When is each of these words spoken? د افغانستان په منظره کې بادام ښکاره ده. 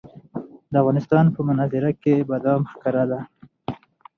د 0.71 0.73
افغانستان 0.81 1.25
په 1.35 1.41
منظره 1.47 1.91
کې 2.01 2.15
بادام 2.29 2.61
ښکاره 2.71 3.03
ده. 3.11 3.19